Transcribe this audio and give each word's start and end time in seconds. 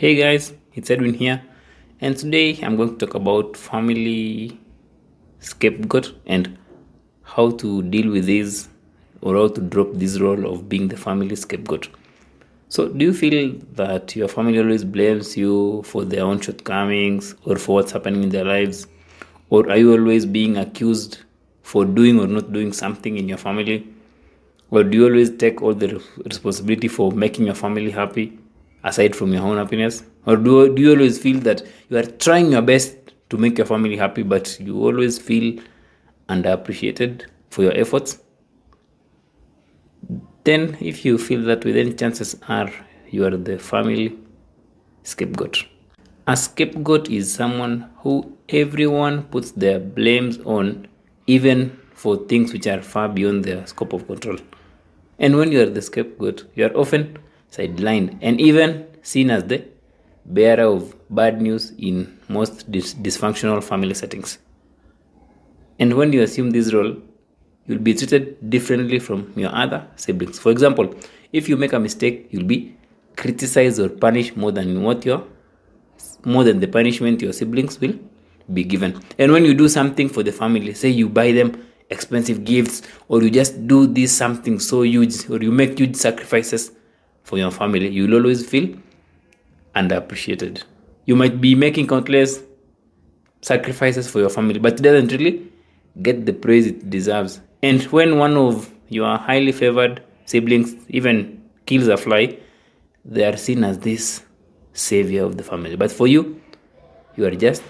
Hey 0.00 0.14
guys, 0.14 0.52
it's 0.74 0.92
Edwin 0.92 1.12
here, 1.12 1.42
and 2.00 2.16
today 2.16 2.56
I'm 2.62 2.76
going 2.76 2.96
to 2.96 3.04
talk 3.04 3.16
about 3.16 3.56
family 3.56 4.56
scapegoat 5.40 6.14
and 6.24 6.56
how 7.24 7.50
to 7.62 7.82
deal 7.82 8.12
with 8.12 8.26
this 8.26 8.68
or 9.22 9.34
how 9.34 9.48
to 9.48 9.60
drop 9.60 9.88
this 9.94 10.20
role 10.20 10.46
of 10.52 10.68
being 10.68 10.86
the 10.86 10.96
family 10.96 11.34
scapegoat. 11.34 11.88
So, 12.68 12.90
do 12.90 13.06
you 13.06 13.12
feel 13.12 13.58
that 13.72 14.14
your 14.14 14.28
family 14.28 14.60
always 14.60 14.84
blames 14.84 15.36
you 15.36 15.82
for 15.82 16.04
their 16.04 16.22
own 16.22 16.38
shortcomings 16.38 17.34
or 17.44 17.56
for 17.56 17.74
what's 17.74 17.90
happening 17.90 18.22
in 18.22 18.28
their 18.28 18.44
lives? 18.44 18.86
Or 19.50 19.68
are 19.68 19.78
you 19.78 19.90
always 19.90 20.24
being 20.24 20.58
accused 20.58 21.18
for 21.62 21.84
doing 21.84 22.20
or 22.20 22.28
not 22.28 22.52
doing 22.52 22.72
something 22.72 23.18
in 23.18 23.28
your 23.28 23.38
family? 23.38 23.84
Or 24.70 24.84
do 24.84 24.96
you 24.96 25.06
always 25.06 25.36
take 25.36 25.60
all 25.60 25.74
the 25.74 26.00
responsibility 26.24 26.86
for 26.86 27.10
making 27.10 27.46
your 27.46 27.56
family 27.56 27.90
happy 27.90 28.38
aside 28.84 29.14
from 29.14 29.32
your 29.32 29.42
own 29.42 29.56
happiness? 29.56 30.02
Or 30.26 30.36
do, 30.36 30.74
do 30.74 30.82
you 30.82 30.92
always 30.92 31.18
feel 31.18 31.38
that 31.40 31.62
you 31.88 31.98
are 31.98 32.02
trying 32.02 32.52
your 32.52 32.62
best 32.62 32.96
to 33.30 33.36
make 33.36 33.58
your 33.58 33.66
family 33.66 33.96
happy, 33.96 34.22
but 34.22 34.58
you 34.60 34.76
always 34.82 35.18
feel 35.18 35.60
underappreciated 36.28 37.26
for 37.50 37.62
your 37.62 37.76
efforts? 37.76 38.18
Then, 40.44 40.76
if 40.80 41.04
you 41.04 41.18
feel 41.18 41.42
that 41.42 41.64
way, 41.64 41.72
then 41.72 41.96
chances 41.96 42.36
are 42.48 42.70
you 43.10 43.24
are 43.24 43.36
the 43.36 43.58
family 43.58 44.18
scapegoat. 45.02 45.64
A 46.26 46.36
scapegoat 46.36 47.10
is 47.10 47.32
someone 47.32 47.90
who 47.98 48.36
everyone 48.48 49.24
puts 49.24 49.50
their 49.52 49.78
blames 49.78 50.38
on, 50.40 50.86
even 51.26 51.78
for 51.94 52.16
things 52.16 52.52
which 52.52 52.66
are 52.66 52.82
far 52.82 53.08
beyond 53.08 53.44
their 53.44 53.66
scope 53.66 53.92
of 53.92 54.06
control. 54.06 54.36
And 55.18 55.36
when 55.36 55.50
you 55.52 55.62
are 55.62 55.70
the 55.70 55.82
scapegoat, 55.82 56.44
you 56.54 56.66
are 56.66 56.76
often 56.76 57.18
sidelined 57.50 58.18
and 58.20 58.40
even 58.40 58.86
seen 59.02 59.30
as 59.30 59.44
the 59.44 59.64
bearer 60.24 60.64
of 60.64 60.94
bad 61.08 61.40
news 61.40 61.72
in 61.78 62.18
most 62.28 62.70
dis- 62.70 62.94
dysfunctional 62.94 63.62
family 63.62 63.94
settings. 63.94 64.38
And 65.78 65.94
when 65.94 66.12
you 66.12 66.22
assume 66.22 66.50
this 66.50 66.72
role, 66.72 66.96
you'll 67.66 67.78
be 67.78 67.94
treated 67.94 68.50
differently 68.50 68.98
from 68.98 69.32
your 69.36 69.54
other 69.54 69.86
siblings. 69.96 70.38
For 70.38 70.50
example, 70.50 70.94
if 71.32 71.48
you 71.48 71.56
make 71.56 71.72
a 71.72 71.78
mistake, 71.78 72.28
you'll 72.30 72.44
be 72.44 72.76
criticized 73.16 73.78
or 73.78 73.88
punished 73.88 74.36
more 74.36 74.52
than 74.52 74.82
what 74.82 75.04
your 75.04 75.24
more 76.24 76.44
than 76.44 76.60
the 76.60 76.68
punishment 76.68 77.20
your 77.22 77.32
siblings 77.32 77.80
will 77.80 77.94
be 78.52 78.64
given. 78.64 79.00
And 79.18 79.32
when 79.32 79.44
you 79.44 79.54
do 79.54 79.68
something 79.68 80.08
for 80.08 80.22
the 80.22 80.32
family, 80.32 80.74
say 80.74 80.88
you 80.88 81.08
buy 81.08 81.32
them 81.32 81.64
expensive 81.90 82.44
gifts 82.44 82.82
or 83.08 83.22
you 83.22 83.30
just 83.30 83.66
do 83.66 83.86
this 83.86 84.16
something 84.16 84.58
so 84.58 84.82
huge 84.82 85.28
or 85.30 85.38
you 85.38 85.50
make 85.50 85.78
huge 85.78 85.96
sacrifices 85.96 86.72
for 87.28 87.36
your 87.36 87.50
family, 87.50 87.88
you'll 87.88 88.14
always 88.14 88.48
feel 88.48 88.74
underappreciated. 89.76 90.62
You 91.04 91.14
might 91.14 91.40
be 91.42 91.54
making 91.54 91.86
countless 91.86 92.40
sacrifices 93.42 94.10
for 94.10 94.20
your 94.20 94.30
family, 94.30 94.58
but 94.58 94.80
it 94.80 94.82
doesn't 94.82 95.12
really 95.12 95.46
get 96.00 96.24
the 96.24 96.32
praise 96.32 96.66
it 96.66 96.88
deserves. 96.88 97.40
And 97.62 97.82
when 97.96 98.16
one 98.18 98.38
of 98.38 98.72
your 98.88 99.18
highly 99.18 99.52
favored 99.52 100.02
siblings 100.24 100.74
even 100.88 101.42
kills 101.66 101.88
a 101.88 101.98
fly, 101.98 102.38
they 103.04 103.24
are 103.26 103.36
seen 103.36 103.62
as 103.62 103.78
this 103.78 104.22
savior 104.72 105.24
of 105.24 105.36
the 105.36 105.44
family. 105.44 105.76
But 105.76 105.92
for 105.92 106.06
you, 106.06 106.40
you 107.16 107.26
are 107.26 107.34
just 107.34 107.62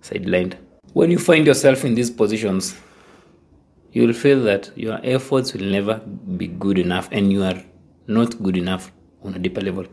sidelined. 0.00 0.56
When 0.94 1.10
you 1.10 1.18
find 1.18 1.46
yourself 1.46 1.84
in 1.84 1.94
these 1.94 2.10
positions, 2.10 2.74
you 3.92 4.06
will 4.06 4.14
feel 4.14 4.42
that 4.44 4.70
your 4.76 4.98
efforts 5.02 5.52
will 5.52 5.66
never 5.66 5.98
be 6.38 6.46
good 6.46 6.78
enough 6.78 7.10
and 7.12 7.30
you 7.30 7.42
are 7.42 7.62
not 8.08 8.42
good 8.42 8.56
enough 8.56 8.90
on 9.22 9.34
a 9.34 9.38
deeper 9.38 9.60
level. 9.60 9.84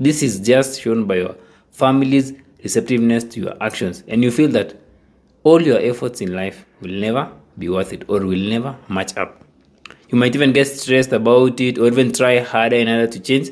This 0.00 0.22
is 0.22 0.40
just 0.40 0.80
shown 0.80 1.04
by 1.06 1.16
your 1.16 1.36
family's 1.70 2.32
receptiveness 2.62 3.24
to 3.24 3.40
your 3.40 3.54
actions, 3.62 4.02
and 4.08 4.24
you 4.24 4.30
feel 4.30 4.50
that 4.52 4.74
all 5.44 5.62
your 5.62 5.78
efforts 5.78 6.20
in 6.20 6.34
life 6.34 6.64
will 6.80 6.90
never 6.90 7.30
be 7.58 7.68
worth 7.68 7.92
it 7.92 8.04
or 8.08 8.20
will 8.20 8.48
never 8.54 8.76
match 8.88 9.16
up. 9.16 9.42
You 10.08 10.18
might 10.18 10.34
even 10.34 10.52
get 10.52 10.66
stressed 10.66 11.12
about 11.12 11.60
it 11.60 11.78
or 11.78 11.86
even 11.86 12.12
try 12.12 12.38
harder 12.40 12.76
in 12.76 12.88
order 12.88 13.06
to 13.06 13.20
change 13.20 13.50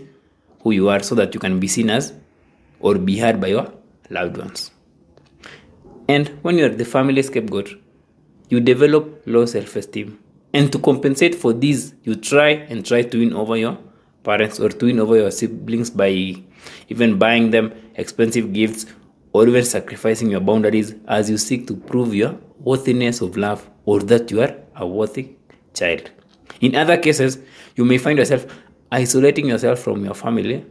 who 0.62 0.70
you 0.70 0.88
are 0.88 1.02
so 1.02 1.14
that 1.16 1.34
you 1.34 1.40
can 1.40 1.60
be 1.60 1.68
seen 1.68 1.90
as 1.90 2.12
or 2.80 2.96
be 2.96 3.18
heard 3.18 3.40
by 3.40 3.48
your 3.48 3.72
loved 4.10 4.36
ones. 4.36 4.70
And 6.08 6.28
when 6.42 6.58
you 6.58 6.66
are 6.66 6.68
the 6.68 6.84
family 6.84 7.22
scapegoat, 7.22 7.74
you 8.48 8.60
develop 8.60 9.22
low 9.26 9.46
self 9.46 9.76
esteem. 9.76 10.18
And 10.54 10.70
to 10.72 10.78
compensate 10.78 11.34
for 11.34 11.52
this, 11.52 11.94
you 12.04 12.14
try 12.14 12.50
and 12.50 12.84
try 12.84 13.02
to 13.02 13.18
win 13.18 13.32
over 13.32 13.56
your 13.56 13.78
parents 14.22 14.60
or 14.60 14.68
to 14.68 14.86
win 14.86 15.00
over 15.00 15.16
your 15.16 15.30
siblings 15.30 15.90
by 15.90 16.10
even 16.88 17.18
buying 17.18 17.50
them 17.50 17.72
expensive 17.96 18.52
gifts 18.52 18.86
or 19.32 19.48
even 19.48 19.64
sacrificing 19.64 20.30
your 20.30 20.40
boundaries 20.40 20.94
as 21.08 21.30
you 21.30 21.38
seek 21.38 21.66
to 21.66 21.74
prove 21.74 22.14
your 22.14 22.38
worthiness 22.60 23.20
of 23.20 23.36
love 23.36 23.68
or 23.86 24.00
that 24.00 24.30
you 24.30 24.42
are 24.42 24.54
a 24.76 24.86
worthy 24.86 25.30
child. 25.74 26.10
In 26.60 26.76
other 26.76 26.96
cases, 26.96 27.38
you 27.76 27.84
may 27.84 27.98
find 27.98 28.18
yourself 28.18 28.46
isolating 28.90 29.46
yourself 29.46 29.78
from 29.78 30.04
your 30.04 30.14
family 30.14 30.64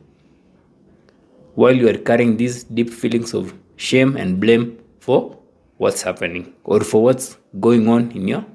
while 1.56 1.76
you 1.76 1.90
are 1.90 1.98
carrying 1.98 2.38
these 2.38 2.64
deep 2.64 2.90
feelings 2.90 3.34
of 3.34 3.54
shame 3.76 4.16
and 4.16 4.40
blame 4.40 4.78
for 5.00 5.38
what's 5.78 6.04
happening 6.04 6.54
or 6.64 6.82
for 6.82 7.04
what's 7.04 7.38
going 7.60 7.88
on 7.90 8.12
in 8.12 8.28
your 8.28 8.46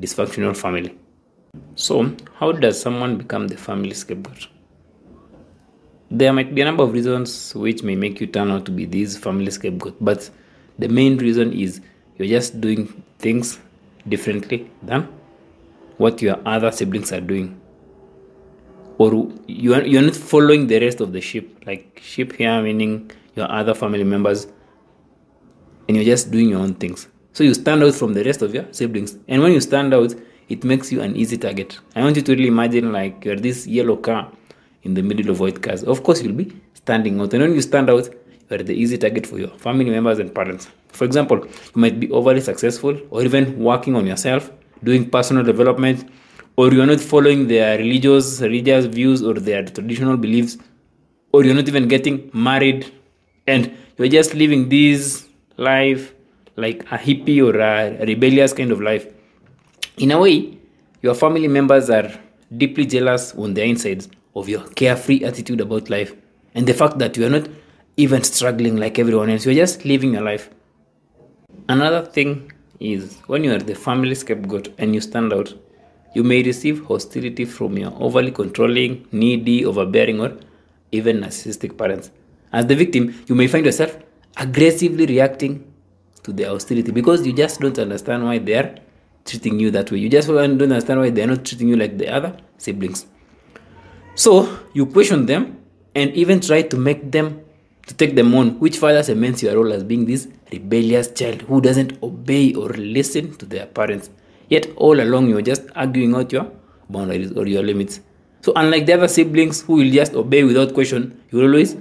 dysfunctional 0.00 0.56
family. 0.56 0.96
So, 1.74 2.14
how 2.34 2.52
does 2.52 2.80
someone 2.80 3.16
become 3.18 3.48
the 3.48 3.56
family 3.56 3.94
scapegoat? 3.94 4.48
There 6.10 6.32
might 6.32 6.54
be 6.54 6.62
a 6.62 6.64
number 6.64 6.82
of 6.82 6.92
reasons 6.92 7.54
which 7.54 7.82
may 7.82 7.94
make 7.94 8.20
you 8.20 8.26
turn 8.26 8.50
out 8.50 8.64
to 8.66 8.70
be 8.70 8.86
this 8.86 9.16
family 9.16 9.50
scapegoat, 9.50 9.96
but 10.00 10.30
the 10.78 10.88
main 10.88 11.18
reason 11.18 11.52
is 11.52 11.80
you're 12.16 12.28
just 12.28 12.60
doing 12.60 13.02
things 13.18 13.58
differently 14.08 14.70
than 14.82 15.08
what 15.98 16.22
your 16.22 16.38
other 16.46 16.70
siblings 16.70 17.12
are 17.12 17.20
doing. 17.20 17.60
Or 18.98 19.30
you 19.46 19.74
are, 19.74 19.82
you're 19.82 20.02
not 20.02 20.16
following 20.16 20.66
the 20.66 20.80
rest 20.80 21.00
of 21.00 21.12
the 21.12 21.20
sheep, 21.20 21.62
like 21.66 22.00
sheep 22.02 22.32
here 22.32 22.60
meaning 22.62 23.10
your 23.36 23.50
other 23.50 23.74
family 23.74 24.04
members, 24.04 24.46
and 25.88 25.96
you're 25.96 26.06
just 26.06 26.30
doing 26.30 26.48
your 26.50 26.60
own 26.60 26.74
things. 26.74 27.08
So 27.38 27.44
you 27.44 27.54
stand 27.54 27.84
out 27.84 27.94
from 27.94 28.14
the 28.14 28.24
rest 28.24 28.42
of 28.42 28.52
your 28.52 28.64
siblings. 28.72 29.16
And 29.28 29.40
when 29.40 29.52
you 29.52 29.60
stand 29.60 29.94
out, 29.94 30.12
it 30.48 30.64
makes 30.64 30.90
you 30.90 31.00
an 31.02 31.14
easy 31.14 31.38
target. 31.38 31.78
I 31.94 32.00
want 32.00 32.16
you 32.16 32.22
to 32.22 32.32
really 32.32 32.48
imagine 32.48 32.90
like 32.90 33.24
you're 33.24 33.36
this 33.36 33.64
yellow 33.64 33.94
car 33.94 34.32
in 34.82 34.94
the 34.94 35.02
middle 35.02 35.30
of 35.30 35.38
white 35.38 35.62
cars. 35.62 35.84
Of 35.84 36.02
course, 36.02 36.20
you'll 36.20 36.32
be 36.32 36.52
standing 36.74 37.20
out. 37.20 37.32
And 37.34 37.42
when 37.42 37.54
you 37.54 37.60
stand 37.60 37.90
out, 37.90 38.08
you're 38.50 38.64
the 38.64 38.74
easy 38.74 38.98
target 38.98 39.24
for 39.24 39.38
your 39.38 39.50
family 39.50 39.84
members 39.84 40.18
and 40.18 40.34
parents. 40.34 40.66
For 40.88 41.04
example, 41.04 41.46
you 41.46 41.80
might 41.80 42.00
be 42.00 42.10
overly 42.10 42.40
successful 42.40 43.00
or 43.10 43.22
even 43.22 43.56
working 43.60 43.94
on 43.94 44.04
yourself, 44.04 44.50
doing 44.82 45.08
personal 45.08 45.44
development, 45.44 46.10
or 46.56 46.72
you're 46.72 46.86
not 46.86 46.98
following 46.98 47.46
their 47.46 47.78
religious, 47.78 48.40
religious 48.40 48.86
views 48.86 49.22
or 49.22 49.34
their 49.34 49.62
traditional 49.62 50.16
beliefs, 50.16 50.58
or 51.30 51.44
you're 51.44 51.54
not 51.54 51.68
even 51.68 51.86
getting 51.86 52.32
married, 52.34 52.92
and 53.46 53.72
you're 53.96 54.08
just 54.08 54.34
living 54.34 54.68
this 54.68 55.28
life 55.56 56.14
like 56.58 56.82
a 56.90 56.98
hippie 56.98 57.40
or 57.42 57.58
a 57.58 58.04
rebellious 58.04 58.52
kind 58.52 58.72
of 58.72 58.80
life. 58.80 59.06
In 59.98 60.10
a 60.10 60.18
way, 60.18 60.58
your 61.02 61.14
family 61.14 61.48
members 61.48 61.88
are 61.88 62.10
deeply 62.56 62.86
jealous 62.86 63.34
on 63.34 63.54
their 63.54 63.66
insides 63.66 64.08
of 64.34 64.48
your 64.48 64.66
carefree 64.70 65.24
attitude 65.24 65.60
about 65.60 65.88
life 65.88 66.14
and 66.54 66.66
the 66.66 66.74
fact 66.74 66.98
that 66.98 67.16
you 67.16 67.26
are 67.26 67.30
not 67.30 67.48
even 67.96 68.22
struggling 68.22 68.76
like 68.76 68.98
everyone 68.98 69.30
else. 69.30 69.44
You're 69.44 69.54
just 69.54 69.84
living 69.84 70.14
your 70.14 70.22
life. 70.22 70.50
Another 71.68 72.04
thing 72.04 72.52
is 72.80 73.18
when 73.26 73.44
you 73.44 73.54
are 73.54 73.58
the 73.58 73.74
family 73.74 74.14
scapegoat 74.14 74.72
and 74.78 74.94
you 74.94 75.00
stand 75.00 75.32
out, 75.32 75.54
you 76.14 76.24
may 76.24 76.42
receive 76.42 76.84
hostility 76.86 77.44
from 77.44 77.76
your 77.76 77.92
overly 78.00 78.30
controlling, 78.30 79.06
needy, 79.12 79.64
overbearing, 79.64 80.20
or 80.20 80.36
even 80.90 81.20
narcissistic 81.20 81.76
parents. 81.76 82.10
As 82.52 82.66
the 82.66 82.74
victim, 82.74 83.14
you 83.26 83.34
may 83.34 83.46
find 83.46 83.66
yourself 83.66 83.98
aggressively 84.36 85.06
reacting 85.06 85.64
to 86.28 86.34
their 86.34 86.50
hostility 86.50 86.92
because 86.92 87.26
you 87.26 87.32
just 87.32 87.60
don't 87.60 87.78
understand 87.78 88.24
why 88.24 88.38
they 88.38 88.54
are 88.54 88.74
treating 89.24 89.58
you 89.58 89.70
that 89.70 89.90
way. 89.90 89.98
You 89.98 90.08
just 90.08 90.28
don't 90.28 90.62
understand 90.62 91.00
why 91.00 91.10
they 91.10 91.22
are 91.22 91.26
not 91.26 91.44
treating 91.44 91.68
you 91.68 91.76
like 91.76 91.96
the 91.98 92.08
other 92.08 92.36
siblings. 92.58 93.06
So 94.14 94.58
you 94.74 94.86
question 94.86 95.26
them 95.26 95.58
and 95.94 96.12
even 96.12 96.40
try 96.40 96.62
to 96.62 96.76
make 96.76 97.10
them 97.10 97.40
to 97.86 97.94
take 97.94 98.14
them 98.14 98.34
on, 98.34 98.58
which 98.58 98.76
further 98.76 99.02
cements 99.02 99.42
your 99.42 99.54
role 99.54 99.72
as 99.72 99.82
being 99.82 100.04
this 100.04 100.28
rebellious 100.52 101.10
child 101.10 101.40
who 101.42 101.62
doesn't 101.62 102.02
obey 102.02 102.52
or 102.52 102.68
listen 102.68 103.34
to 103.38 103.46
their 103.46 103.64
parents. 103.64 104.10
Yet 104.48 104.68
all 104.76 105.00
along 105.00 105.28
you're 105.30 105.42
just 105.42 105.62
arguing 105.74 106.14
out 106.14 106.30
your 106.32 106.50
boundaries 106.90 107.32
or 107.32 107.46
your 107.46 107.62
limits. 107.62 108.00
So 108.42 108.52
unlike 108.56 108.84
the 108.84 108.94
other 108.94 109.08
siblings 109.08 109.62
who 109.62 109.76
will 109.76 109.90
just 109.90 110.12
obey 110.14 110.44
without 110.44 110.74
question, 110.74 111.20
you 111.30 111.38
will 111.38 111.46
always 111.46 111.76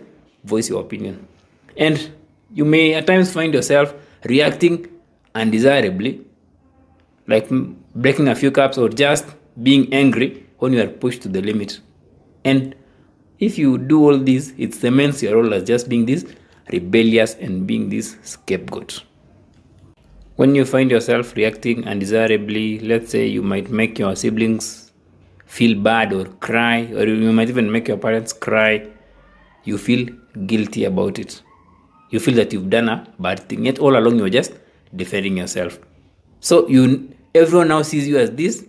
voice 0.45 0.69
your 0.69 0.81
opinion. 0.81 1.27
And 1.75 2.11
you 2.53 2.63
may 2.63 2.93
at 2.93 3.05
times 3.07 3.33
find 3.33 3.53
yourself 3.53 3.93
reacting 4.27 4.87
undesirably, 5.35 6.21
like 7.27 7.47
breaking 7.95 8.27
a 8.27 8.35
few 8.35 8.51
cups 8.51 8.77
or 8.77 8.89
just 8.89 9.25
being 9.63 9.93
angry 9.93 10.45
when 10.59 10.73
you 10.73 10.81
are 10.81 10.87
pushed 10.87 11.21
to 11.23 11.29
the 11.29 11.41
limit. 11.41 11.79
And 12.45 12.75
if 13.39 13.57
you 13.57 13.77
do 13.77 14.03
all 14.03 14.17
this, 14.17 14.53
it 14.57 14.73
cements 14.73 15.21
your 15.21 15.35
role 15.35 15.53
as 15.53 15.63
just 15.63 15.89
being 15.89 16.05
this 16.05 16.25
rebellious 16.71 17.35
and 17.35 17.67
being 17.67 17.89
this 17.89 18.17
scapegoat. 18.23 19.03
When 20.35 20.53
you 20.53 20.65
find 20.65 20.91
yourself 20.91 21.35
reacting 21.35 21.87
undesirably, 21.87 22.79
let's 22.79 23.11
say 23.11 23.25
you 23.25 23.41
might 23.41 23.69
make 23.69 23.97
your 23.97 24.15
siblings 24.15 24.91
feel 25.45 25.79
bad 25.79 26.13
or 26.13 26.25
cry, 26.25 26.91
or 26.93 27.07
you 27.07 27.31
might 27.31 27.49
even 27.49 27.71
make 27.71 27.87
your 27.87 27.97
parents 27.97 28.33
cry, 28.33 28.87
you 29.63 29.77
feel 29.77 30.07
guilty 30.45 30.85
about 30.85 31.19
it. 31.19 31.41
You 32.09 32.19
feel 32.19 32.35
that 32.35 32.53
you've 32.53 32.69
done 32.69 32.89
a 32.89 33.07
bad 33.19 33.47
thing, 33.49 33.65
yet 33.65 33.79
all 33.79 33.97
along 33.97 34.17
you're 34.17 34.29
just 34.29 34.53
defending 34.95 35.37
yourself. 35.37 35.79
So 36.39 36.67
you 36.67 37.13
everyone 37.35 37.67
now 37.67 37.81
sees 37.81 38.07
you 38.07 38.17
as 38.17 38.31
this 38.31 38.65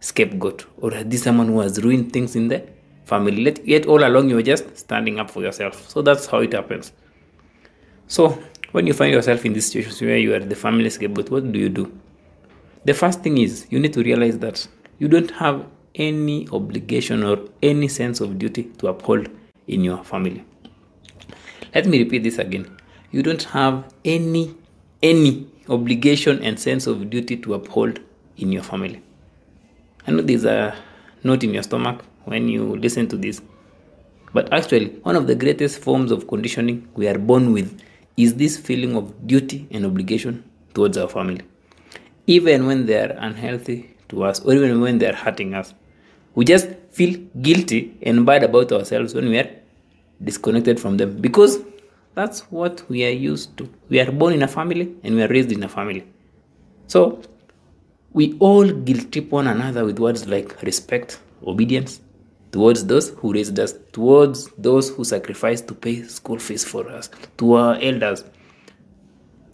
scapegoat 0.00 0.66
or 0.78 0.90
this 0.90 1.22
someone 1.22 1.48
who 1.48 1.60
has 1.60 1.82
ruined 1.82 2.12
things 2.12 2.34
in 2.34 2.48
the 2.48 2.66
family. 3.04 3.56
Yet 3.64 3.86
all 3.86 4.04
along 4.04 4.30
you're 4.30 4.42
just 4.42 4.76
standing 4.76 5.20
up 5.20 5.30
for 5.30 5.42
yourself. 5.42 5.88
So 5.88 6.02
that's 6.02 6.26
how 6.26 6.38
it 6.38 6.52
happens. 6.52 6.92
So 8.06 8.38
when 8.72 8.86
you 8.86 8.94
find 8.94 9.12
yourself 9.12 9.44
in 9.44 9.52
these 9.52 9.66
situations 9.66 10.00
where 10.00 10.16
you 10.16 10.34
are 10.34 10.40
the 10.40 10.56
family 10.56 10.90
scapegoat, 10.90 11.30
what 11.30 11.52
do 11.52 11.58
you 11.58 11.68
do? 11.68 11.92
The 12.84 12.94
first 12.94 13.20
thing 13.20 13.38
is 13.38 13.66
you 13.70 13.78
need 13.78 13.92
to 13.92 14.02
realize 14.02 14.38
that 14.38 14.66
you 14.98 15.08
don't 15.08 15.30
have 15.32 15.66
any 15.94 16.48
obligation 16.52 17.22
or 17.22 17.38
any 17.62 17.88
sense 17.88 18.20
of 18.20 18.38
duty 18.38 18.64
to 18.78 18.88
uphold 18.88 19.28
in 19.68 19.84
your 19.84 20.02
family. 20.04 20.44
Let 21.74 21.86
me 21.86 21.98
repeat 21.98 22.22
this 22.22 22.38
again. 22.38 22.76
You 23.10 23.22
don't 23.22 23.42
have 23.44 23.92
any 24.04 24.54
any 25.02 25.46
obligation 25.68 26.42
and 26.42 26.58
sense 26.58 26.86
of 26.86 27.08
duty 27.10 27.36
to 27.38 27.54
uphold 27.54 28.00
in 28.36 28.52
your 28.52 28.62
family. 28.62 29.02
I 30.06 30.10
know 30.10 30.22
there's 30.22 30.44
a 30.44 30.76
note 31.24 31.44
in 31.44 31.54
your 31.54 31.62
stomach 31.62 32.04
when 32.24 32.48
you 32.48 32.76
listen 32.76 33.08
to 33.08 33.16
this. 33.16 33.40
But 34.32 34.52
actually, 34.52 34.88
one 35.02 35.16
of 35.16 35.26
the 35.26 35.34
greatest 35.34 35.78
forms 35.78 36.10
of 36.10 36.26
conditioning 36.26 36.88
we 36.94 37.08
are 37.08 37.18
born 37.18 37.52
with 37.52 37.80
is 38.16 38.34
this 38.34 38.56
feeling 38.56 38.96
of 38.96 39.26
duty 39.26 39.66
and 39.70 39.84
obligation 39.84 40.44
towards 40.74 40.96
our 40.98 41.08
family. 41.08 41.42
Even 42.26 42.66
when 42.66 42.86
they 42.86 42.98
are 43.00 43.16
unhealthy 43.18 43.94
to 44.08 44.24
us, 44.24 44.40
or 44.40 44.54
even 44.54 44.80
when 44.80 44.98
they 44.98 45.08
are 45.08 45.14
hurting 45.14 45.54
us, 45.54 45.74
we 46.34 46.44
just 46.44 46.68
feel 46.90 47.18
guilty 47.40 47.96
and 48.02 48.24
bad 48.24 48.42
about 48.42 48.72
ourselves 48.72 49.14
when 49.14 49.28
we 49.28 49.38
are 49.38 49.50
disconnected 50.24 50.78
from 50.80 50.96
them 50.96 51.20
because 51.20 51.60
that's 52.14 52.40
what 52.50 52.88
we 52.88 53.04
are 53.04 53.10
used 53.10 53.56
to. 53.56 53.68
We 53.88 54.00
are 54.00 54.12
born 54.12 54.34
in 54.34 54.42
a 54.42 54.48
family 54.48 54.94
and 55.02 55.14
we 55.14 55.22
are 55.22 55.28
raised 55.28 55.52
in 55.52 55.62
a 55.62 55.68
family. 55.68 56.06
So 56.86 57.22
we 58.12 58.36
all 58.38 58.70
guilt 58.70 59.12
trip 59.12 59.30
one 59.30 59.46
another 59.46 59.84
with 59.84 59.98
words 59.98 60.26
like 60.26 60.60
respect, 60.62 61.18
obedience, 61.46 62.00
towards 62.50 62.84
those 62.86 63.08
who 63.10 63.32
raised 63.32 63.58
us, 63.58 63.74
towards 63.92 64.48
those 64.58 64.90
who 64.90 65.04
sacrificed 65.04 65.66
to 65.68 65.74
pay 65.74 66.02
school 66.02 66.38
fees 66.38 66.64
for 66.64 66.88
us, 66.90 67.08
to 67.38 67.54
our 67.54 67.78
elders. 67.80 68.24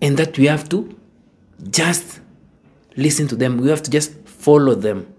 And 0.02 0.16
that 0.16 0.36
we 0.36 0.46
have 0.46 0.68
to 0.70 0.96
just 1.70 2.20
listen 2.96 3.28
to 3.28 3.36
them, 3.36 3.58
we 3.58 3.68
have 3.68 3.82
to 3.82 3.90
just 3.90 4.14
follow 4.26 4.74
them. 4.74 5.12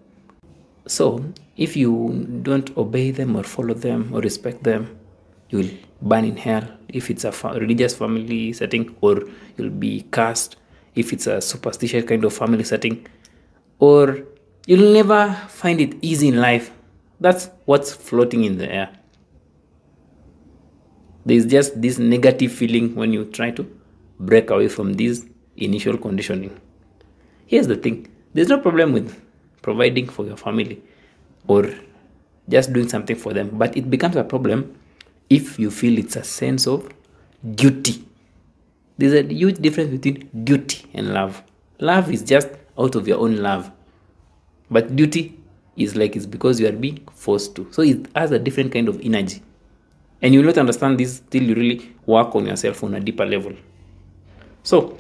So, 0.88 1.24
if 1.56 1.78
you 1.78 2.26
don't 2.42 2.76
obey 2.78 3.12
them 3.12 3.36
or 3.36 3.44
follow 3.44 3.74
them 3.74 4.12
or 4.14 4.22
respect 4.22 4.64
them, 4.64 4.98
you 5.50 5.60
will 5.60 5.70
burn 6.02 6.26
in 6.26 6.38
hell. 6.38 6.64
If 6.88 7.10
it's 7.10 7.24
a 7.24 7.32
religious 7.32 7.96
family 7.96 8.54
setting, 8.54 8.96
or 9.02 9.24
you'll 9.58 9.70
be 9.70 10.02
cast 10.12 10.56
if 10.96 11.14
it's 11.14 11.28
a 11.28 11.42
superstitious 11.42 12.06
kind 12.06 12.24
of 12.26 12.34
family 12.34 12.64
setting, 12.64 13.06
or 13.80 14.26
you'll 14.66 14.94
never 14.94 15.34
find 15.48 15.80
it 15.82 15.96
easy 16.02 16.30
in 16.30 16.42
life. 16.42 16.72
That's 17.20 17.50
what's 17.66 17.94
floating 17.94 18.44
in 18.44 18.58
the 18.58 18.72
air. 18.72 18.90
There's 21.26 21.46
just 21.46 21.80
this 21.82 22.00
negative 22.00 22.52
feeling 22.52 22.96
when 22.96 23.14
you 23.14 23.26
try 23.26 23.52
to 23.52 23.64
break 24.20 24.50
away 24.50 24.68
from 24.68 24.94
this 24.94 25.26
initial 25.58 25.98
conditioning. 25.98 26.60
Here's 27.46 27.68
the 27.68 27.76
thing. 27.76 28.08
There's 28.34 28.48
no 28.48 28.60
problem 28.60 28.94
with 28.94 29.22
providing 29.62 30.08
for 30.08 30.26
your 30.26 30.38
family 30.38 30.82
or 31.48 31.70
just 32.48 32.74
doing 32.74 32.90
something 32.90 33.16
for 33.16 33.34
them, 33.34 33.50
but 33.54 33.76
it 33.78 33.90
becomes 33.90 34.16
a 34.16 34.24
problem 34.24 34.79
if 35.30 35.60
you 35.60 35.70
feel 35.70 35.98
it's 35.98 36.16
a 36.16 36.24
sense 36.24 36.68
of 36.68 36.92
duty. 37.56 38.04
There's 38.98 39.14
a 39.14 39.24
huge 39.24 39.58
difference 39.58 39.92
between 39.92 40.30
duty 40.44 40.90
and 40.94 41.14
love. 41.14 41.42
Love 41.80 42.12
is 42.12 42.24
just 42.24 42.50
out 42.78 42.96
of 42.96 43.08
your 43.08 43.20
own 43.20 43.38
love, 43.38 43.72
but 44.70 44.96
duty 44.96 45.38
is 45.78 45.96
like 45.96 46.16
it's 46.16 46.26
because 46.26 46.60
you 46.60 46.68
are 46.68 46.74
being 46.74 47.08
forced 47.14 47.56
to. 47.56 47.68
So 47.72 47.82
it 47.82 48.08
has 48.16 48.32
a 48.32 48.40
different 48.40 48.74
kind 48.74 48.90
of 48.90 49.00
energy. 49.02 49.42
And 50.22 50.34
you 50.34 50.42
will 50.42 50.48
not 50.48 50.58
understand 50.58 51.00
this 51.00 51.22
till 51.30 51.44
you 51.44 51.56
really 51.56 51.96
work 52.06 52.36
on 52.36 52.46
yourself 52.46 52.84
on 52.84 52.94
a 52.94 53.00
deeper 53.00 53.26
level. 53.26 53.54
So 54.64 54.98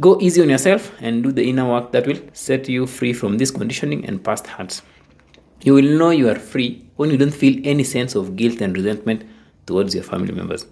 go 0.00 0.18
easy 0.20 0.40
on 0.40 0.48
yourself 0.48 0.92
and 1.00 1.22
do 1.22 1.30
the 1.30 1.46
inner 1.46 1.68
work 1.68 1.92
that 1.92 2.06
will 2.06 2.20
set 2.32 2.68
you 2.68 2.86
free 2.86 3.12
from 3.12 3.36
this 3.36 3.50
conditioning 3.50 4.06
and 4.06 4.24
past 4.24 4.46
hurts. 4.46 4.82
You 5.62 5.74
will 5.74 5.98
know 5.98 6.08
you 6.08 6.30
are 6.30 6.36
free 6.36 6.86
when 6.96 7.10
you 7.10 7.18
don't 7.18 7.34
feel 7.34 7.60
any 7.64 7.84
sense 7.84 8.14
of 8.14 8.36
guilt 8.36 8.62
and 8.62 8.74
resentment 8.74 9.24
towards 9.66 9.94
your 9.94 10.04
family 10.04 10.32
members. 10.32 10.66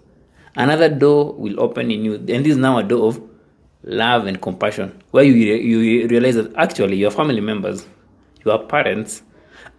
Another 0.56 0.88
door 0.88 1.35
will 1.35 1.61
open 1.61 1.90
in 1.90 2.05
you, 2.05 2.14
and 2.14 2.44
this 2.44 2.52
is 2.52 2.56
now 2.56 2.79
a 2.79 2.82
door 2.82 3.08
of 3.08 3.23
love 3.85 4.26
and 4.26 4.40
compassion, 4.40 5.00
where 5.12 5.25
you, 5.25 5.32
you 5.32 6.08
realize 6.08 6.35
that 6.35 6.55
actually 6.56 6.96
your 6.96 7.11
family 7.11 7.40
members 7.40 7.87
your 8.44 8.58
parents 8.67 9.23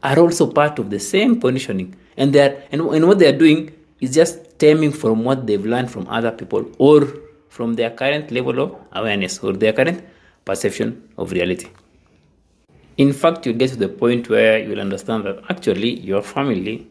are 0.04 0.18
also 0.20 0.52
part 0.52 0.80
of 0.80 0.90
the 0.90 1.00
same 1.00 1.40
conditioning 1.40 1.96
and 2.18 2.34
they 2.34 2.42
are 2.42 2.64
and, 2.72 2.82
and 2.82 3.08
what 3.08 3.20
they 3.20 3.28
are 3.28 3.38
doing 3.38 3.72
is 4.00 4.14
just 4.14 4.52
stemming 4.52 4.92
from 4.92 5.24
what 5.24 5.46
they've 5.48 5.66
learned 5.66 5.92
from 5.92 6.08
other 6.08 6.32
people 6.32 6.66
or 6.78 7.08
from 7.50 7.74
their 7.74 7.90
current 7.90 8.32
level 8.32 8.60
of 8.60 8.76
awareness 8.94 9.40
or 9.40 9.54
their 9.54 9.74
current 9.74 10.04
perception 10.46 11.10
of 11.18 11.32
reality 11.32 11.68
in 12.98 13.14
fact 13.14 13.46
you 13.46 13.54
get 13.54 13.70
to 13.70 13.76
the 13.76 13.90
point 13.90 14.30
where 14.30 14.60
you 14.60 14.70
will 14.70 14.80
understand 14.80 15.24
that 15.24 15.42
actually 15.50 16.00
your 16.00 16.22
family 16.22 16.89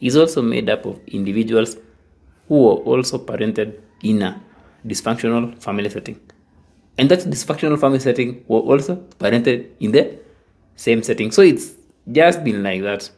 is 0.00 0.16
also 0.16 0.42
made 0.42 0.68
up 0.68 0.84
of 0.86 1.00
individuals 1.08 1.76
who 2.48 2.68
are 2.68 2.76
also 2.76 3.18
parented 3.18 3.80
in 4.02 4.22
a 4.22 4.40
dysfunctional 4.86 5.60
family 5.60 5.90
setting 5.90 6.20
and 6.98 7.10
that 7.10 7.20
dysfunctional 7.20 7.78
family 7.78 7.98
setting 7.98 8.44
were 8.48 8.60
also 8.60 8.96
parented 9.18 9.68
in 9.80 9.92
the 9.92 10.18
same 10.76 11.02
setting. 11.02 11.30
So 11.30 11.42
it's 11.42 11.74
just 12.10 12.42
been 12.44 12.62
like 12.62 12.82
that. 12.82 13.10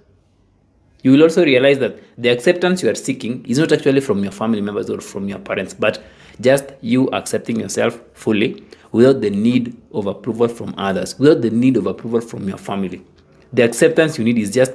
You 1.03 1.13
will 1.13 1.23
also 1.23 1.45
realize 1.45 1.79
that 1.79 1.99
the 2.21 2.29
acceptance 2.29 2.83
you 2.83 2.91
are 2.91 2.95
seeking 2.95 3.45
is 3.47 3.59
not 3.59 3.71
actually 3.73 4.01
from 4.01 4.23
your 4.23 4.33
family 4.33 4.61
members 4.61 4.91
or 4.91 5.01
from 5.01 5.29
your 5.29 5.39
parents, 5.39 5.75
but 5.75 6.03
just 6.41 6.65
you 6.81 7.09
accepting 7.11 7.61
yourself 7.61 8.01
fully 8.15 8.65
without 8.91 9.21
the 9.21 9.31
need 9.31 9.77
of 9.93 10.07
approval 10.07 10.49
from 10.49 10.75
others, 10.77 11.17
without 11.19 11.43
the 11.43 11.51
need 11.51 11.77
of 11.77 11.87
approval 11.87 12.21
from 12.21 12.49
your 12.49 12.59
family. 12.59 13.05
The 13.53 13.63
acceptance 13.63 14.19
you 14.19 14.25
need 14.25 14.39
is 14.39 14.53
just 14.53 14.73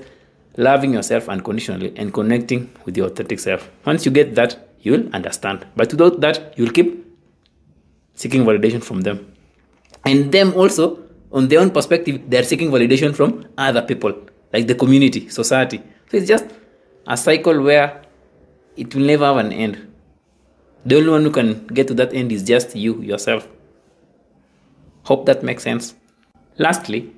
loving 0.57 0.93
yourself 0.93 1.29
unconditionally 1.29 1.93
and 1.95 2.13
connecting 2.13 2.69
with 2.85 2.97
your 2.97 3.07
authentic 3.07 3.39
self. 3.39 3.69
Once 3.85 4.05
you 4.05 4.11
get 4.11 4.35
that, 4.35 4.69
you'll 4.81 5.07
understand. 5.13 5.65
But 5.75 5.91
without 5.91 6.21
that, 6.21 6.57
you'll 6.57 6.71
keep 6.71 7.05
seeking 8.15 8.43
validation 8.43 8.83
from 8.83 9.01
them. 9.01 9.33
And 10.05 10.31
them 10.31 10.53
also 10.53 10.99
on 11.31 11.47
their 11.47 11.59
own 11.59 11.71
perspective, 11.71 12.29
they 12.29 12.37
are 12.37 12.43
seeking 12.43 12.69
validation 12.69 13.15
from 13.15 13.47
other 13.57 13.81
people, 13.81 14.13
like 14.51 14.67
the 14.67 14.75
community, 14.75 15.29
society. 15.29 15.81
So 16.11 16.17
it's 16.17 16.27
just 16.27 16.45
a 17.07 17.17
cycle 17.17 17.61
where 17.61 18.01
it 18.77 18.93
will 18.93 19.03
never 19.03 19.25
have 19.25 19.37
an 19.37 19.51
end. 19.51 19.93
The 20.85 20.97
only 20.97 21.09
one 21.09 21.23
who 21.23 21.31
can 21.31 21.65
get 21.67 21.87
to 21.87 21.93
that 21.95 22.13
end 22.13 22.31
is 22.31 22.43
just 22.43 22.75
you, 22.75 23.01
yourself. 23.01 23.47
Hope 25.03 25.25
that 25.25 25.43
makes 25.43 25.63
sense. 25.63 25.95
Lastly, 26.57 27.13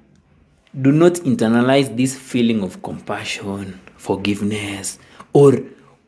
do 0.82 0.92
not 0.92 1.14
internalize 1.14 1.96
this 1.96 2.16
feeling 2.16 2.62
of 2.62 2.82
compassion, 2.84 3.80
forgiveness, 3.96 5.00
or 5.34 5.54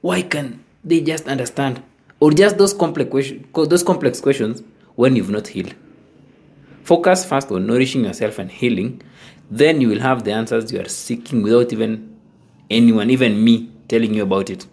why 0.02 0.22
can 0.22 0.64
they 0.84 1.02
just 1.02 1.28
understand, 1.28 1.82
or 2.20 2.32
just 2.32 2.58
those 2.58 2.74
complex, 2.74 3.32
those 3.54 3.84
complex 3.84 4.20
questions 4.20 4.62
when 4.96 5.16
you've 5.16 5.30
not 5.30 5.48
healed. 5.48 5.74
Focus 6.84 7.26
first 7.26 7.52
on 7.52 7.66
nourishing 7.66 8.04
yourself 8.04 8.40
and 8.40 8.52
healing. 8.52 9.02
Then 9.50 9.80
you 9.80 9.90
will 9.90 10.00
have 10.00 10.24
the 10.24 10.32
answers 10.32 10.72
you 10.72 10.80
are 10.82 10.90
seeking 10.90 11.42
without 11.44 11.72
even 11.72 12.18
anyone, 12.70 13.10
even 13.10 13.44
me, 13.44 13.72
telling 13.88 14.14
you 14.14 14.24
about 14.24 14.50
it. 14.50 14.66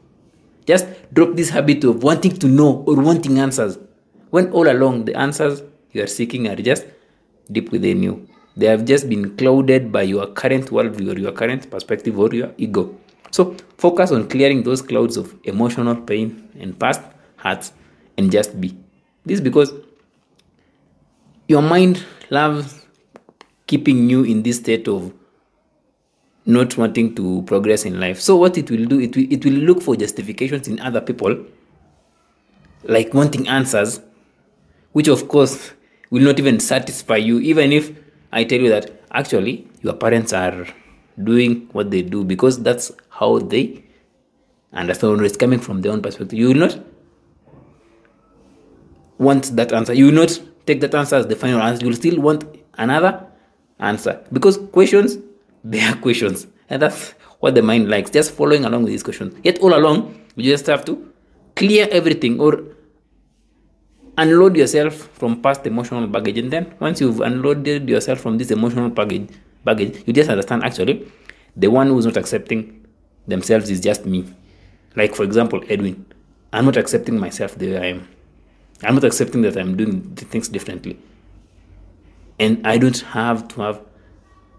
Just 0.66 0.86
drop 1.12 1.34
this 1.36 1.50
habit 1.50 1.84
of 1.84 2.02
wanting 2.02 2.36
to 2.38 2.48
know 2.48 2.84
or 2.86 2.96
wanting 2.96 3.38
answers 3.38 3.78
when 4.30 4.50
all 4.50 4.68
along 4.68 5.04
the 5.04 5.14
answers 5.14 5.62
you 5.92 6.02
are 6.02 6.08
seeking 6.08 6.48
are 6.48 6.56
just 6.56 6.84
deep 7.50 7.70
within 7.70 8.02
you. 8.02 8.28
They 8.56 8.66
have 8.66 8.84
just 8.84 9.08
been 9.08 9.36
clouded 9.36 9.90
by 9.90 10.02
your 10.02 10.26
current 10.28 10.66
worldview 10.66 11.16
or 11.16 11.18
your 11.18 11.32
current 11.32 11.70
perspective 11.70 12.18
or 12.18 12.32
your 12.32 12.52
ego. 12.56 12.96
So 13.30 13.56
focus 13.78 14.12
on 14.12 14.28
clearing 14.28 14.62
those 14.62 14.80
clouds 14.80 15.16
of 15.16 15.34
emotional 15.44 15.96
pain 15.96 16.48
and 16.60 16.78
past 16.78 17.00
hurts 17.36 17.72
and 18.16 18.30
just 18.30 18.60
be. 18.60 18.76
This 19.26 19.40
because 19.40 19.72
your 21.48 21.62
mind 21.62 22.04
loves 22.30 22.86
keeping 23.66 24.08
you 24.08 24.22
in 24.22 24.42
this 24.42 24.58
state 24.58 24.86
of 24.86 25.12
not 26.46 26.76
wanting 26.76 27.14
to 27.16 27.42
progress 27.42 27.84
in 27.84 27.98
life. 27.98 28.20
So 28.20 28.36
what 28.36 28.56
it 28.58 28.70
will 28.70 28.84
do, 28.84 29.00
it 29.00 29.16
will, 29.16 29.32
it 29.32 29.44
will 29.44 29.52
look 29.52 29.82
for 29.82 29.96
justifications 29.96 30.68
in 30.68 30.78
other 30.78 31.00
people, 31.00 31.44
like 32.84 33.14
wanting 33.14 33.48
answers, 33.48 34.00
which 34.92 35.08
of 35.08 35.26
course 35.26 35.72
will 36.10 36.22
not 36.22 36.38
even 36.38 36.60
satisfy 36.60 37.16
you, 37.16 37.40
even 37.40 37.72
if 37.72 37.90
I 38.34 38.42
tell 38.42 38.60
you 38.60 38.68
that 38.68 38.90
actually 39.12 39.68
your 39.82 39.94
parents 39.94 40.32
are 40.32 40.66
doing 41.22 41.68
what 41.72 41.92
they 41.92 42.02
do 42.02 42.24
because 42.24 42.60
that's 42.62 42.90
how 43.08 43.38
they 43.38 43.84
understand 44.72 45.20
it's 45.20 45.36
coming 45.36 45.60
from 45.60 45.82
their 45.82 45.92
own 45.92 46.02
perspective. 46.02 46.36
You 46.36 46.48
will 46.48 46.54
not 46.66 46.78
want 49.18 49.54
that 49.54 49.72
answer. 49.72 49.94
You 49.94 50.06
will 50.06 50.14
not 50.14 50.40
take 50.66 50.80
that 50.80 50.94
answer 50.96 51.14
as 51.14 51.28
the 51.28 51.36
final 51.36 51.62
answer. 51.62 51.84
You 51.84 51.90
will 51.90 51.96
still 51.96 52.20
want 52.20 52.44
another 52.74 53.24
answer 53.78 54.20
because 54.32 54.58
questions 54.72 55.18
they 55.62 55.80
are 55.80 55.94
questions, 55.96 56.48
and 56.68 56.82
that's 56.82 57.12
what 57.38 57.54
the 57.54 57.62
mind 57.62 57.88
likes. 57.88 58.10
Just 58.10 58.32
following 58.32 58.64
along 58.64 58.82
with 58.82 58.90
these 58.90 59.04
questions. 59.04 59.34
Yet 59.44 59.60
all 59.60 59.74
along, 59.74 60.20
you 60.34 60.50
just 60.50 60.66
have 60.66 60.84
to 60.86 61.12
clear 61.54 61.86
everything 61.92 62.40
or 62.40 62.64
unload 64.16 64.56
yourself 64.56 64.94
from 64.94 65.40
past 65.42 65.66
emotional 65.66 66.06
baggage, 66.06 66.38
and 66.38 66.50
then 66.50 66.74
once 66.80 67.00
you've 67.00 67.20
unloaded 67.20 67.88
yourself 67.88 68.20
from 68.20 68.38
this 68.38 68.50
emotional 68.50 68.90
baggage, 68.90 69.28
baggage, 69.64 70.02
you 70.06 70.12
just 70.12 70.30
understand 70.30 70.64
actually 70.64 71.10
the 71.56 71.68
one 71.68 71.88
who's 71.88 72.06
not 72.06 72.16
accepting 72.16 72.86
themselves 73.26 73.70
is 73.70 73.80
just 73.80 74.04
me. 74.06 74.24
Like 74.96 75.14
for 75.14 75.24
example, 75.24 75.62
Edwin, 75.68 76.06
I'm 76.52 76.66
not 76.66 76.76
accepting 76.76 77.18
myself 77.18 77.56
the 77.56 77.72
way 77.72 77.78
I 77.78 77.86
am. 77.86 78.08
I'm 78.82 78.94
not 78.94 79.04
accepting 79.04 79.42
that 79.42 79.56
I'm 79.56 79.76
doing 79.76 80.14
things 80.14 80.48
differently. 80.48 80.98
And 82.38 82.66
I 82.66 82.78
don't 82.78 82.98
have 83.00 83.48
to 83.48 83.60
have 83.62 83.80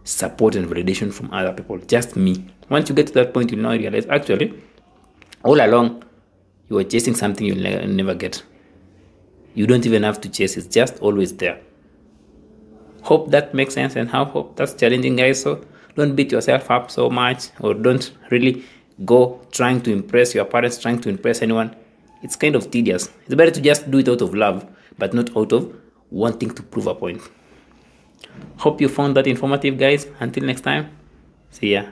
support 0.03 0.55
and 0.55 0.67
validation 0.67 1.13
from 1.13 1.31
other 1.33 1.53
people, 1.53 1.77
just 1.79 2.15
me. 2.15 2.45
Once 2.69 2.89
you 2.89 2.95
get 2.95 3.07
to 3.07 3.13
that 3.13 3.33
point, 3.33 3.51
you'll 3.51 3.61
now 3.61 3.71
realize 3.71 4.05
actually, 4.07 4.61
all 5.43 5.59
along, 5.63 6.03
you 6.69 6.77
are 6.77 6.83
chasing 6.83 7.15
something 7.15 7.45
you'll 7.45 7.87
never 7.87 8.15
get. 8.15 8.41
You 9.55 9.65
don't 9.65 9.85
even 9.85 10.03
have 10.03 10.21
to 10.21 10.29
chase, 10.29 10.57
it's 10.57 10.67
just 10.67 10.99
always 10.99 11.33
there. 11.35 11.59
Hope 13.01 13.31
that 13.31 13.53
makes 13.53 13.73
sense 13.73 13.95
and 13.95 14.09
how 14.09 14.25
hope 14.25 14.55
that's 14.55 14.73
challenging, 14.73 15.15
guys. 15.15 15.41
So 15.41 15.65
don't 15.95 16.15
beat 16.15 16.31
yourself 16.31 16.69
up 16.69 16.91
so 16.91 17.09
much 17.09 17.49
or 17.59 17.73
don't 17.73 18.11
really 18.29 18.63
go 19.05 19.41
trying 19.51 19.81
to 19.81 19.91
impress 19.91 20.35
your 20.35 20.45
parents, 20.45 20.77
trying 20.77 20.99
to 21.01 21.09
impress 21.09 21.41
anyone. 21.41 21.75
It's 22.21 22.35
kind 22.35 22.55
of 22.55 22.71
tedious. 22.71 23.09
It's 23.25 23.35
better 23.35 23.51
to 23.51 23.61
just 23.61 23.89
do 23.89 23.99
it 23.99 24.09
out 24.09 24.21
of 24.21 24.33
love, 24.33 24.65
but 24.97 25.13
not 25.13 25.35
out 25.37 25.53
of 25.53 25.75
wanting 26.11 26.53
to 26.55 26.63
prove 26.63 26.87
a 26.87 26.95
point. 26.95 27.21
Hope 28.57 28.81
you 28.81 28.89
found 28.89 29.15
that 29.15 29.27
informative, 29.27 29.77
guys. 29.77 30.07
Until 30.19 30.43
next 30.43 30.61
time, 30.61 30.89
see 31.51 31.73
ya. 31.73 31.85